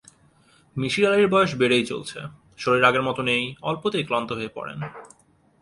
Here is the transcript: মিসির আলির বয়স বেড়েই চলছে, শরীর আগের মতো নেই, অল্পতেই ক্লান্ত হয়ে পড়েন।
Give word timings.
মিসির 0.75 1.05
আলির 1.09 1.27
বয়স 1.27 1.51
বেড়েই 1.55 1.85
চলছে, 1.85 2.19
শরীর 2.57 2.83
আগের 2.83 3.03
মতো 3.03 3.21
নেই, 3.21 3.43
অল্পতেই 3.61 4.05
ক্লান্ত 4.05 4.29
হয়ে 4.31 4.55
পড়েন। 4.55 4.79